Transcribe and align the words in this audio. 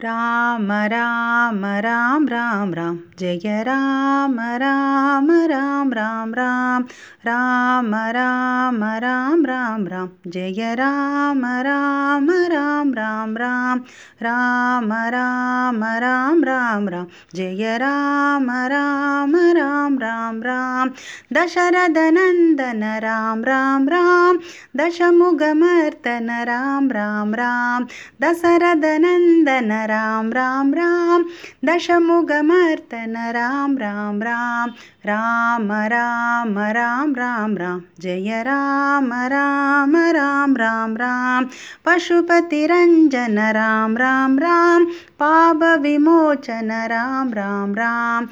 Ram 0.00 0.72
Ram 0.72 1.64
Ram 1.64 2.28
Ram 2.28 2.74
Ram 2.74 2.98
Jai 3.18 3.62
Ram 3.62 4.40
Ram 4.40 5.30
Ram 5.30 5.92
Ram 5.92 6.34
Ram 6.34 6.84
Ram 7.26 7.94
Ram 7.94 8.84
Ram 8.84 9.46
Ram 9.46 9.86
Ram 9.86 10.08
Jai 10.26 10.74
Ram 10.74 11.46
Ram 11.46 12.30
Ram 12.30 12.94
Ram 12.94 13.36
Ram 13.36 13.72
Ram 14.22 14.92
Ram 14.92 15.84
Ram 15.84 16.44
Ram 16.44 16.88
Ram 16.88 17.06
Jai 17.34 17.78
Ram 17.78 18.50
Ram 18.50 19.36
Ram 19.52 19.98
Ram 19.98 20.40
Ram 20.42 20.90
Dasharathnandan 21.32 22.82
Ram 23.02 23.44
Ram 23.44 23.88
Ram 23.88 24.38
दशमुखमर्तन 24.76 26.30
Ram 26.44 26.90
Ram 26.90 27.34
Ram 27.34 27.86
Dasharathnandan 28.22 29.72
Ram 29.86 30.32
Ram 30.32 30.74
Ram 30.74 31.24
दशमुखमर्तन 31.64 33.16
Ram 33.32 33.76
Ram 33.78 34.22
Ram 34.22 34.70
Ram 35.06 35.72
Ram 35.72 36.58
Ram 36.58 37.14
Ram 37.16 37.56
Ram 37.56 37.80
Jai 38.00 38.42
Ram 38.42 39.12
Ram 39.12 39.96
Ram 40.12 40.56
Ram 40.56 40.96
Ram 40.96 41.44
पशुपतिरञ्जन 41.86 43.38
Ram 43.52 43.96
Ram 43.96 44.38
Ram 44.38 44.84
पापविमोचन 45.18 46.70
Ram 46.86 47.32
Ram 47.32 47.74
Ram 47.74 48.26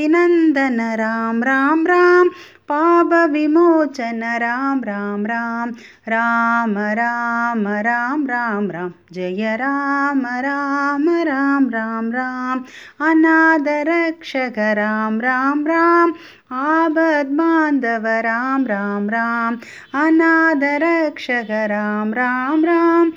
पशुपतिनन्दन 0.00 0.80
Ram 0.96 1.42
Ram 1.44 1.86
Ram 1.86 2.28
पापविमोचन 2.68 4.22
Ram 4.40 4.80
Ram 4.84 5.26
Ram 5.26 5.70
Ram 6.08 6.76
Ram 6.78 7.66
Ram 7.78 8.26
Ram 8.26 8.70
Ram 8.70 8.92
Jai 9.12 9.56
Ram 9.56 10.26
Ram 10.26 11.08
Ram 11.22 11.68
Ram 11.70 12.10
Ram 12.12 12.64
अनादरक्षक 13.00 14.58
Ram 14.78 15.20
Ram 15.20 15.66
Ram 15.66 16.14
आपद्बान्धव 16.52 18.06
Ram 18.24 18.66
Ram 18.66 19.10
Ram 19.10 19.58
अनादरक्षक 20.06 21.50
Ram 21.70 22.14
Ram 22.14 22.64
Ram 22.64 23.12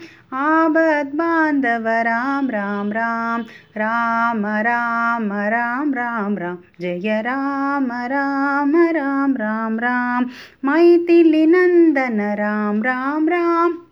Madhava 1.54 2.02
Ram 2.02 2.50
Ram 2.50 2.92
Ram 2.92 3.46
Rama 3.74 4.62
Rama 4.62 5.36
Ram 5.36 5.94
Ram. 5.94 6.36
Ram 6.36 6.60
Jaya 6.80 7.22
Rama 7.22 8.08
Rama 8.08 8.92
Ram 8.92 9.36
Ram 9.36 9.78
Ram. 9.78 10.32
Maithili 10.68 11.46
Nandana 11.46 12.34
Ram 12.34 12.84
Ram 12.84 13.28
Ram. 13.28 13.83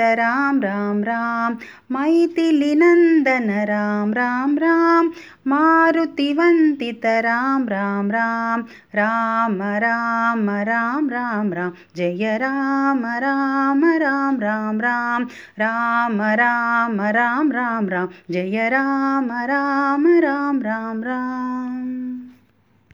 Ram 0.00 0.60
Ram 0.60 1.04
Ram 1.04 1.58
मैथिलिनन्दन 1.92 3.50
Ram 3.50 4.12
Ram 4.14 4.58
Ram 4.58 5.10
मारुतिवन्दित 5.46 7.06
Ram 7.06 7.68
Ram 7.68 8.10
Ram 8.10 8.64
Ram 8.94 9.62
Ram 9.62 10.50
Ram 10.50 11.10
Ram 11.10 11.52
Ram 11.52 11.72
Jai 11.96 12.38
Ram 12.38 13.06
Ram 13.06 13.84
Ram 13.84 14.40
Ram 14.40 14.80
Ram 14.80 15.28
Ram 15.58 16.22
Ram 16.22 17.00
Ram 17.02 17.52
Ram 17.52 17.88
Ram 17.88 18.08
Jai 18.30 18.68
Ram 18.68 19.32
Ram 19.32 20.06
Ram 20.06 20.60
Ram 20.60 21.02
Ram 21.02 21.37